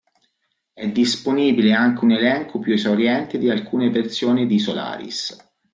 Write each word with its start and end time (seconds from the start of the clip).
È 0.73 0.87
disponibile 0.89 1.73
anche 1.73 2.03
un 2.03 2.11
elenco 2.13 2.57
più 2.57 2.73
esauriente 2.73 3.37
di 3.37 3.51
alcune 3.51 3.91
versioni 3.91 4.47
di 4.47 4.57
Solaris. 4.57 5.37